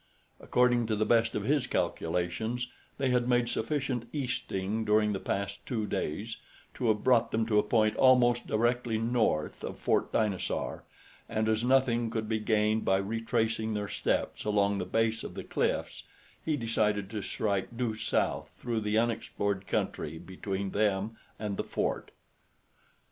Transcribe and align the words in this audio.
According 0.39 0.87
to 0.87 0.95
the 0.95 1.05
best 1.05 1.35
of 1.35 1.43
his 1.43 1.67
calculations 1.67 2.67
they 2.97 3.09
had 3.11 3.27
made 3.29 3.49
sufficient 3.49 4.07
easting 4.11 4.83
during 4.83 5.13
the 5.13 5.19
past 5.19 5.63
two 5.67 5.85
days 5.85 6.37
to 6.73 6.87
have 6.87 7.03
brought 7.03 7.29
them 7.29 7.45
to 7.45 7.59
a 7.59 7.61
point 7.61 7.95
almost 7.97 8.47
directly 8.47 8.97
north 8.97 9.63
of 9.63 9.77
Fort 9.77 10.11
Dinosaur 10.11 10.83
and 11.29 11.47
as 11.47 11.63
nothing 11.63 12.09
could 12.09 12.27
be 12.27 12.39
gained 12.39 12.83
by 12.83 12.97
retracing 12.97 13.75
their 13.75 13.87
steps 13.87 14.43
along 14.43 14.79
the 14.79 14.85
base 14.85 15.23
of 15.23 15.35
the 15.35 15.43
cliffs 15.43 16.01
he 16.43 16.57
decided 16.57 17.07
to 17.11 17.21
strike 17.21 17.77
due 17.77 17.95
south 17.95 18.49
through 18.59 18.79
the 18.79 18.97
unexplored 18.97 19.67
country 19.67 20.17
between 20.17 20.71
them 20.71 21.15
and 21.37 21.57
the 21.57 21.63
fort. 21.63 22.09